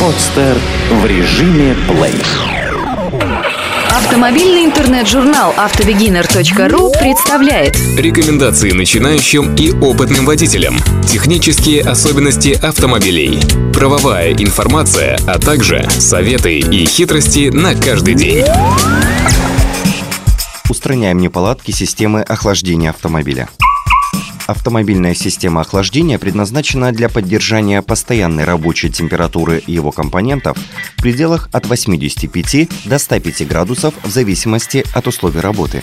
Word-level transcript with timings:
Подстер 0.00 0.58
в 0.90 1.06
режиме 1.06 1.74
плей. 1.88 2.14
Автомобильный 3.88 4.66
интернет-журнал 4.66 5.54
автобегинер.ру 5.56 6.92
представляет 6.92 7.76
Рекомендации 7.96 8.72
начинающим 8.72 9.54
и 9.54 9.72
опытным 9.72 10.26
водителям. 10.26 10.76
Технические 11.08 11.80
особенности 11.82 12.50
автомобилей. 12.50 13.40
Правовая 13.72 14.32
информация, 14.34 15.18
а 15.26 15.38
также 15.38 15.88
советы 15.88 16.58
и 16.58 16.84
хитрости 16.84 17.48
на 17.48 17.74
каждый 17.74 18.14
день. 18.14 18.44
Устраняем 20.68 21.18
неполадки 21.18 21.70
системы 21.70 22.20
охлаждения 22.20 22.90
автомобиля. 22.90 23.48
Автомобильная 24.46 25.14
система 25.14 25.62
охлаждения 25.62 26.18
предназначена 26.18 26.92
для 26.92 27.08
поддержания 27.08 27.82
постоянной 27.82 28.44
рабочей 28.44 28.90
температуры 28.90 29.62
его 29.66 29.90
компонентов 29.90 30.56
в 30.96 31.02
пределах 31.02 31.48
от 31.52 31.66
85 31.66 32.68
до 32.84 32.98
105 32.98 33.48
градусов 33.48 33.94
в 34.04 34.10
зависимости 34.10 34.84
от 34.94 35.08
условий 35.08 35.40
работы. 35.40 35.82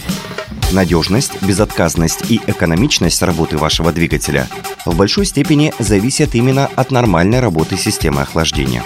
Надежность, 0.71 1.41
безотказность 1.41 2.31
и 2.31 2.39
экономичность 2.47 3.21
работы 3.21 3.57
вашего 3.57 3.91
двигателя 3.91 4.47
в 4.85 4.95
большой 4.95 5.25
степени 5.25 5.73
зависят 5.79 6.33
именно 6.33 6.67
от 6.75 6.89
нормальной 6.89 7.41
работы 7.41 7.77
системы 7.77 8.21
охлаждения. 8.21 8.83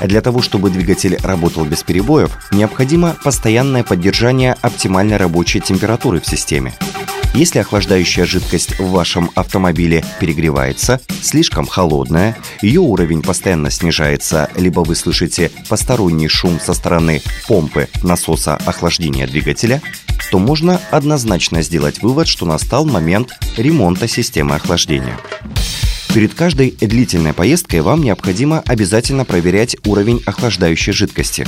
Для 0.00 0.20
того, 0.20 0.40
чтобы 0.40 0.70
двигатель 0.70 1.18
работал 1.22 1.64
без 1.64 1.82
перебоев, 1.82 2.30
необходимо 2.50 3.16
постоянное 3.22 3.84
поддержание 3.84 4.56
оптимальной 4.62 5.16
рабочей 5.16 5.60
температуры 5.60 6.20
в 6.20 6.26
системе. 6.26 6.74
Если 7.34 7.60
охлаждающая 7.60 8.24
жидкость 8.24 8.78
в 8.78 8.90
вашем 8.90 9.30
автомобиле 9.34 10.04
перегревается, 10.18 11.00
слишком 11.22 11.66
холодная, 11.66 12.36
ее 12.62 12.80
уровень 12.80 13.22
постоянно 13.22 13.70
снижается, 13.70 14.50
либо 14.56 14.80
вы 14.80 14.96
слышите 14.96 15.50
посторонний 15.68 16.28
шум 16.28 16.58
со 16.58 16.74
стороны 16.74 17.22
помпы 17.46 17.88
насоса 18.02 18.56
охлаждения 18.56 19.26
двигателя, 19.26 19.80
то 20.30 20.38
можно 20.38 20.80
однозначно 20.90 21.62
сделать 21.62 22.02
вывод, 22.02 22.28
что 22.28 22.44
настал 22.44 22.84
момент 22.84 23.32
ремонта 23.56 24.08
системы 24.08 24.56
охлаждения. 24.56 25.18
Перед 26.14 26.34
каждой 26.34 26.70
длительной 26.70 27.34
поездкой 27.34 27.80
вам 27.80 28.02
необходимо 28.02 28.60
обязательно 28.66 29.24
проверять 29.24 29.76
уровень 29.86 30.22
охлаждающей 30.26 30.92
жидкости. 30.92 31.46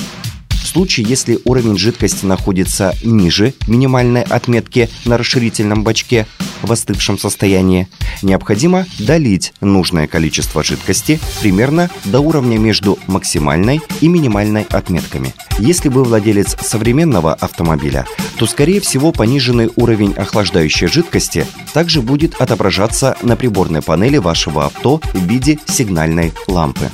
В 0.62 0.66
случае, 0.66 1.06
если 1.08 1.40
уровень 1.44 1.76
жидкости 1.76 2.24
находится 2.24 2.94
ниже 3.02 3.54
минимальной 3.66 4.22
отметки 4.22 4.88
на 5.04 5.18
расширительном 5.18 5.82
бачке 5.82 6.26
в 6.62 6.70
остывшем 6.70 7.18
состоянии, 7.18 7.88
необходимо 8.22 8.86
долить 8.98 9.52
нужное 9.60 10.06
количество 10.06 10.62
жидкости 10.62 11.18
примерно 11.40 11.90
до 12.04 12.20
уровня 12.20 12.58
между 12.58 12.98
максимальной 13.06 13.80
и 14.00 14.08
минимальной 14.08 14.62
отметками. 14.70 15.34
Если 15.58 15.88
вы 15.88 16.04
владелец 16.04 16.56
современного 16.60 17.34
автомобиля, 17.34 18.06
то, 18.38 18.46
скорее 18.46 18.80
всего, 18.80 19.12
пониженный 19.12 19.70
уровень 19.76 20.12
охлаждающей 20.12 20.86
жидкости 20.86 21.46
также 21.72 22.02
будет 22.02 22.34
отображаться 22.34 23.16
на 23.22 23.36
приборной 23.36 23.82
панели 23.82 24.18
вашего 24.18 24.66
авто 24.66 25.00
в 25.12 25.26
виде 25.26 25.58
сигнальной 25.66 26.32
лампы. 26.46 26.90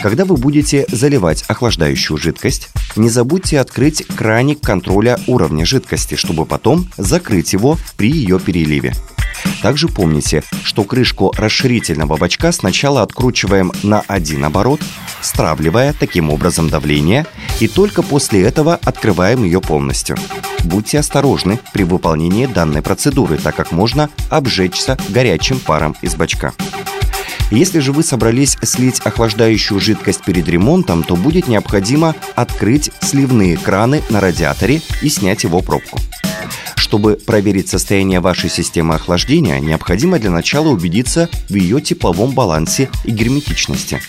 Когда 0.00 0.24
вы 0.24 0.36
будете 0.36 0.86
заливать 0.92 1.44
охлаждающую 1.48 2.16
жидкость, 2.16 2.70
не 2.94 3.08
забудьте 3.08 3.58
открыть 3.58 4.06
краник 4.06 4.60
контроля 4.60 5.18
уровня 5.26 5.66
жидкости, 5.66 6.14
чтобы 6.14 6.46
потом 6.46 6.88
закрыть 6.96 7.52
его 7.52 7.76
при 7.96 8.10
ее 8.10 8.38
переливе. 8.38 8.94
Также 9.60 9.88
помните, 9.88 10.44
что 10.62 10.84
крышку 10.84 11.32
расширительного 11.36 12.16
бачка 12.16 12.52
сначала 12.52 13.02
откручиваем 13.02 13.72
на 13.82 14.02
один 14.06 14.44
оборот, 14.44 14.80
стравливая 15.20 15.92
таким 15.98 16.30
образом 16.30 16.68
давление, 16.68 17.26
и 17.58 17.66
только 17.66 18.02
после 18.02 18.42
этого 18.42 18.74
открываем 18.76 19.42
ее 19.42 19.60
полностью. 19.60 20.16
Будьте 20.64 21.00
осторожны 21.00 21.58
при 21.72 21.82
выполнении 21.82 22.46
данной 22.46 22.82
процедуры, 22.82 23.36
так 23.38 23.56
как 23.56 23.72
можно 23.72 24.10
обжечься 24.30 24.96
горячим 25.08 25.58
паром 25.58 25.96
из 26.02 26.14
бачка. 26.14 26.52
Если 27.50 27.78
же 27.78 27.92
вы 27.92 28.02
собрались 28.02 28.58
слить 28.62 29.00
охлаждающую 29.00 29.80
жидкость 29.80 30.22
перед 30.24 30.48
ремонтом, 30.48 31.02
то 31.02 31.16
будет 31.16 31.48
необходимо 31.48 32.14
открыть 32.34 32.90
сливные 33.00 33.56
краны 33.56 34.02
на 34.10 34.20
радиаторе 34.20 34.82
и 35.00 35.08
снять 35.08 35.44
его 35.44 35.60
пробку. 35.60 35.98
Чтобы 36.76 37.16
проверить 37.16 37.68
состояние 37.68 38.20
вашей 38.20 38.50
системы 38.50 38.94
охлаждения, 38.94 39.60
необходимо 39.60 40.18
для 40.18 40.30
начала 40.30 40.68
убедиться 40.68 41.28
в 41.48 41.54
ее 41.54 41.80
тепловом 41.80 42.32
балансе 42.32 42.90
и 43.04 43.10
герметичности. 43.10 44.00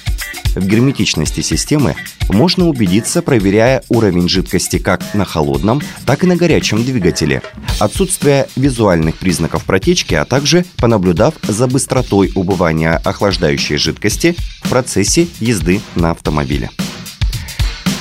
В 0.60 0.68
герметичности 0.68 1.40
системы 1.40 1.96
можно 2.28 2.68
убедиться, 2.68 3.22
проверяя 3.22 3.82
уровень 3.88 4.28
жидкости 4.28 4.78
как 4.78 5.02
на 5.14 5.24
холодном, 5.24 5.82
так 6.06 6.26
и 6.26 6.28
на 6.28 6.36
горячем 6.36 6.84
двигателе, 6.84 7.42
отсутствие 7.80 8.46
визуальных 8.58 9.16
признаков 9.16 9.64
протечки, 9.64 10.16
а 10.16 10.26
также 10.26 10.66
понаблюдав 10.76 11.36
за 11.44 11.68
быстротой 11.68 12.34
убывания 12.36 12.98
охлаждающей 13.06 13.78
жидкости 13.78 14.36
в 14.62 14.70
процессе 14.70 15.28
езды 15.40 15.80
на 15.96 16.12
автомобиле. 16.12 16.70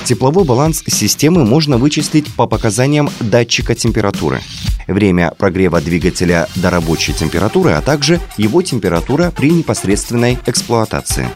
Тепловой 0.08 0.44
баланс 0.44 0.82
системы 0.86 1.44
можно 1.44 1.76
вычислить 1.76 2.34
по 2.34 2.46
показаниям 2.46 3.10
датчика 3.20 3.74
температуры. 3.74 4.40
Время 4.86 5.34
прогрева 5.36 5.82
двигателя 5.82 6.48
до 6.54 6.70
рабочей 6.70 7.12
температуры, 7.12 7.72
а 7.72 7.82
также 7.82 8.18
его 8.38 8.62
температура 8.62 9.30
при 9.36 9.50
непосредственной 9.50 10.38
эксплуатации. 10.46 11.28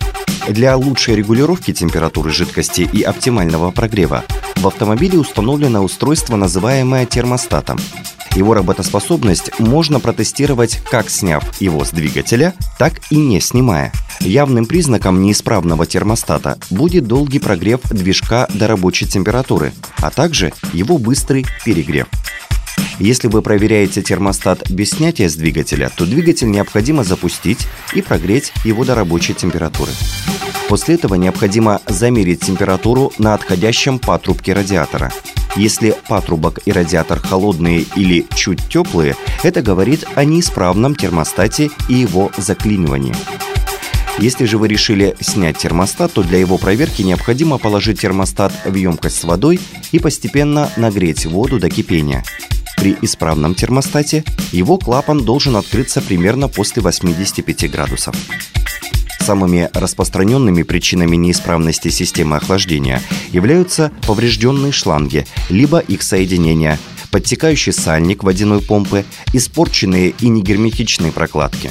Для 0.49 0.75
лучшей 0.75 1.17
регулировки 1.17 1.75
температуры 1.75 2.31
жидкости 2.31 2.89
и 2.91 3.03
оптимального 3.03 3.73
прогрева 3.73 4.25
в 4.57 4.67
автомобиле 4.67 5.19
установлено 5.19 5.85
устройство, 5.85 6.37
называемое 6.37 7.05
термостатом. 7.05 7.79
Его 8.35 8.55
работоспособность 8.55 9.51
можно 9.59 10.01
протестировать, 10.01 10.81
как 10.91 11.11
сняв 11.11 11.45
его 11.61 11.85
с 11.85 11.91
двигателя, 11.91 12.55
так 12.79 12.95
и 13.11 13.17
не 13.17 13.41
снимая. 13.41 13.93
Явным 14.21 14.67
признаком 14.67 15.21
неисправного 15.21 15.85
термостата 15.85 16.59
будет 16.71 17.07
долгий 17.07 17.41
прогрев 17.41 17.81
движка 17.91 18.49
до 18.55 18.69
рабочей 18.69 19.07
температуры, 19.07 19.73
а 19.99 20.11
также 20.11 20.53
его 20.73 20.99
быстрый 20.99 21.47
перегрев. 21.65 22.07
Если 22.99 23.29
вы 23.29 23.43
проверяете 23.43 24.01
термостат 24.01 24.71
без 24.71 24.91
снятия 24.91 25.29
с 25.29 25.35
двигателя, 25.35 25.91
то 25.95 26.07
двигатель 26.07 26.51
необходимо 26.51 27.05
запустить 27.05 27.67
и 27.95 28.01
прогреть 28.01 28.53
его 28.65 28.85
до 28.85 28.95
рабочей 28.95 29.35
температуры. 29.35 29.91
После 30.69 30.95
этого 30.95 31.17
необходимо 31.17 31.81
замерить 31.87 32.41
температуру 32.41 33.13
на 33.19 33.35
отходящем 33.35 33.99
патрубке 33.99 34.53
радиатора. 34.53 35.13
Если 35.57 35.95
патрубок 36.09 36.61
и 36.65 36.73
радиатор 36.73 37.19
холодные 37.19 37.85
или 37.95 38.27
чуть 38.35 38.67
теплые, 38.69 39.17
это 39.43 39.61
говорит 39.61 40.07
о 40.15 40.25
неисправном 40.25 40.95
термостате 40.95 41.71
и 41.89 41.95
его 41.95 42.31
заклинивании. 42.39 43.15
Если 44.19 44.45
же 44.47 44.57
вы 44.57 44.69
решили 44.69 45.15
снять 45.21 45.59
термостат, 45.59 46.13
то 46.13 46.23
для 46.23 46.39
его 46.39 46.57
проверки 46.57 47.03
необходимо 47.03 47.59
положить 47.59 48.01
термостат 48.01 48.53
в 48.65 48.75
емкость 48.75 49.19
с 49.19 49.25
водой 49.25 49.61
и 49.91 49.99
постепенно 49.99 50.71
нагреть 50.77 51.27
воду 51.27 51.59
до 51.59 51.69
кипения. 51.69 52.25
При 52.77 52.97
исправном 53.03 53.55
термостате 53.55 54.25
его 54.53 54.79
клапан 54.79 55.25
должен 55.25 55.57
открыться 55.57 56.01
примерно 56.01 56.49
после 56.49 56.83
85 56.83 57.71
градусов. 57.71 58.17
Самыми 59.23 59.71
распространенными 59.73 60.65
причинами 60.65 61.15
неисправности 61.15 61.91
системы 61.91 62.39
охлаждения 62.39 63.01
являются 63.31 63.93
поврежденные 64.05 64.73
шланги, 64.73 65.27
либо 65.49 65.79
их 65.79 66.03
соединения, 66.03 66.77
подтекающий 67.13 67.73
сальник 67.73 68.25
водяной 68.25 68.61
помпы, 68.61 69.05
испорченные 69.33 70.13
и 70.19 70.29
негерметичные 70.29 71.13
прокладки. 71.13 71.71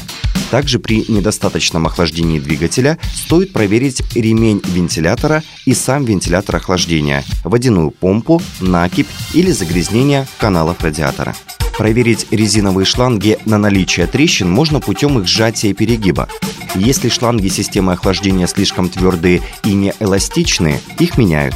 Также 0.49 0.79
при 0.79 1.03
недостаточном 1.09 1.87
охлаждении 1.87 2.39
двигателя 2.39 2.97
стоит 3.13 3.51
проверить 3.51 4.01
ремень 4.15 4.61
вентилятора 4.65 5.43
и 5.65 5.73
сам 5.73 6.05
вентилятор 6.05 6.55
охлаждения, 6.55 7.25
водяную 7.43 7.91
помпу, 7.91 8.41
накипь 8.61 9.07
или 9.33 9.51
загрязнение 9.51 10.25
каналов 10.39 10.81
радиатора. 10.81 11.35
Проверить 11.77 12.27
резиновые 12.31 12.85
шланги 12.85 13.37
на 13.45 13.57
наличие 13.57 14.07
трещин 14.07 14.49
можно 14.49 14.79
путем 14.79 15.19
их 15.19 15.27
сжатия 15.27 15.69
и 15.69 15.73
перегиба. 15.73 16.27
Если 16.75 17.09
шланги 17.09 17.47
системы 17.47 17.93
охлаждения 17.93 18.47
слишком 18.47 18.89
твердые 18.89 19.41
и 19.63 19.73
не 19.73 19.93
эластичные, 19.99 20.79
их 20.99 21.17
меняют. 21.17 21.55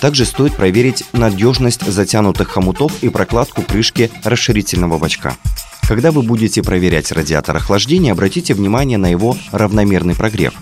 Также 0.00 0.24
стоит 0.24 0.56
проверить 0.56 1.04
надежность 1.12 1.86
затянутых 1.86 2.48
хомутов 2.48 2.92
и 3.02 3.10
прокладку 3.10 3.62
крышки 3.62 4.10
расширительного 4.24 4.98
бачка. 4.98 5.36
Когда 5.86 6.10
вы 6.10 6.22
будете 6.22 6.62
проверять 6.62 7.12
радиатор 7.12 7.56
охлаждения, 7.56 8.12
обратите 8.12 8.54
внимание 8.54 8.96
на 8.96 9.08
его 9.08 9.36
равномерный 9.52 10.14
прогрев. 10.14 10.54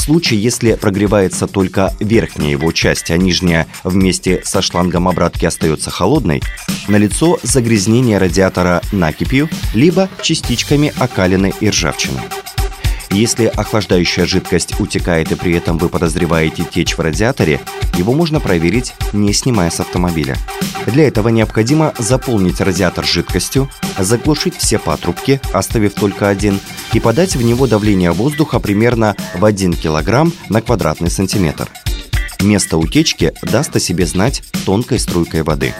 В 0.00 0.02
случае, 0.02 0.42
если 0.42 0.76
прогревается 0.76 1.46
только 1.46 1.94
верхняя 2.00 2.52
его 2.52 2.72
часть, 2.72 3.10
а 3.10 3.18
нижняя 3.18 3.66
вместе 3.84 4.40
со 4.46 4.62
шлангом 4.62 5.06
обратки 5.06 5.44
остается 5.44 5.90
холодной, 5.90 6.42
налицо 6.88 7.38
загрязнение 7.42 8.16
радиатора 8.16 8.80
накипью, 8.92 9.50
либо 9.74 10.08
частичками 10.22 10.90
окалины 10.98 11.52
и 11.60 11.68
ржавчины. 11.68 12.18
Если 13.12 13.46
охлаждающая 13.46 14.24
жидкость 14.24 14.78
утекает 14.78 15.32
и 15.32 15.34
при 15.34 15.54
этом 15.54 15.78
вы 15.78 15.88
подозреваете 15.88 16.64
течь 16.64 16.96
в 16.96 17.00
радиаторе, 17.00 17.60
его 17.96 18.12
можно 18.12 18.38
проверить, 18.38 18.94
не 19.12 19.32
снимая 19.32 19.70
с 19.70 19.80
автомобиля. 19.80 20.36
Для 20.86 21.08
этого 21.08 21.28
необходимо 21.28 21.92
заполнить 21.98 22.60
радиатор 22.60 23.04
жидкостью, 23.04 23.68
заглушить 23.98 24.56
все 24.56 24.78
патрубки, 24.78 25.40
оставив 25.52 25.94
только 25.94 26.28
один, 26.28 26.60
и 26.92 27.00
подать 27.00 27.34
в 27.34 27.42
него 27.42 27.66
давление 27.66 28.12
воздуха 28.12 28.60
примерно 28.60 29.16
в 29.34 29.44
1 29.44 29.74
кг 29.74 30.32
на 30.48 30.62
квадратный 30.62 31.10
сантиметр. 31.10 31.68
Место 32.40 32.78
утечки 32.78 33.34
даст 33.42 33.74
о 33.76 33.80
себе 33.80 34.06
знать 34.06 34.42
тонкой 34.64 34.98
струйкой 34.98 35.42
воды. 35.42 35.74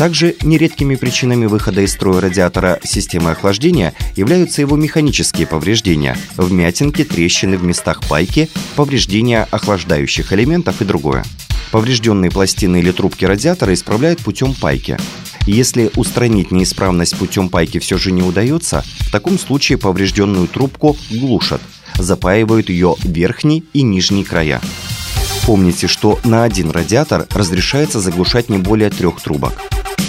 Также 0.00 0.34
нередкими 0.40 0.94
причинами 0.94 1.44
выхода 1.44 1.82
из 1.82 1.92
строя 1.92 2.22
радиатора 2.22 2.80
системы 2.82 3.32
охлаждения 3.32 3.92
являются 4.16 4.62
его 4.62 4.74
механические 4.74 5.46
повреждения, 5.46 6.16
вмятинки, 6.38 7.04
трещины 7.04 7.58
в 7.58 7.64
местах 7.64 8.00
пайки, 8.08 8.48
повреждения 8.76 9.46
охлаждающих 9.50 10.32
элементов 10.32 10.80
и 10.80 10.86
другое. 10.86 11.22
Поврежденные 11.70 12.30
пластины 12.30 12.78
или 12.78 12.92
трубки 12.92 13.26
радиатора 13.26 13.74
исправляют 13.74 14.20
путем 14.20 14.54
пайки. 14.54 14.96
Если 15.44 15.90
устранить 15.96 16.50
неисправность 16.50 17.18
путем 17.18 17.50
пайки 17.50 17.78
все 17.78 17.98
же 17.98 18.10
не 18.10 18.22
удается, 18.22 18.82
в 19.00 19.12
таком 19.12 19.38
случае 19.38 19.76
поврежденную 19.76 20.48
трубку 20.48 20.96
глушат, 21.10 21.60
запаивают 21.98 22.70
ее 22.70 22.96
верхний 23.02 23.64
и 23.74 23.82
нижний 23.82 24.24
края. 24.24 24.62
Помните, 25.44 25.88
что 25.88 26.18
на 26.24 26.44
один 26.44 26.70
радиатор 26.70 27.26
разрешается 27.34 28.00
заглушать 28.00 28.48
не 28.48 28.56
более 28.56 28.88
трех 28.88 29.20
трубок. 29.20 29.52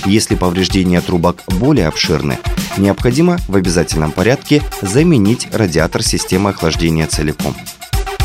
Если 0.05 0.35
повреждения 0.35 1.01
трубок 1.01 1.43
более 1.47 1.87
обширны, 1.87 2.39
необходимо 2.77 3.39
в 3.47 3.55
обязательном 3.55 4.11
порядке 4.11 4.61
заменить 4.81 5.47
радиатор 5.51 6.03
системы 6.03 6.51
охлаждения 6.51 7.07
целиком. 7.07 7.55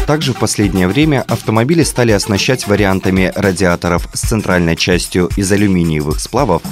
Также 0.07 0.33
в 0.33 0.39
последнее 0.39 0.87
время 0.87 1.25
автомобили 1.27 1.83
стали 1.83 2.13
оснащать 2.13 2.69
вариантами 2.69 3.33
радиаторов 3.35 4.09
с 4.15 4.21
центральной 4.21 4.77
частью 4.77 5.29
из 5.37 5.51
алюминиевых 5.51 6.21
сплавов 6.21 6.63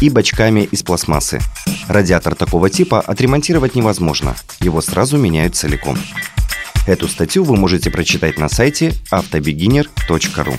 и 0.00 0.08
бачками 0.08 0.60
из 0.60 0.84
пластмассы. 0.84 1.40
Радиатор 1.88 2.36
такого 2.36 2.70
типа 2.70 3.00
отремонтировать 3.00 3.74
невозможно, 3.74 4.36
его 4.60 4.80
сразу 4.80 5.18
меняют 5.18 5.56
целиком. 5.56 5.98
Эту 6.86 7.08
статью 7.08 7.42
вы 7.42 7.56
можете 7.56 7.90
прочитать 7.90 8.38
на 8.38 8.48
сайте 8.48 8.92
автобегинер.ру. 9.10 10.58